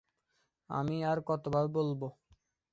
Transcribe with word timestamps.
আমি 0.69 0.97
আর 1.03 1.17
কতভাবে 1.27 1.69
বলব? 1.77 2.01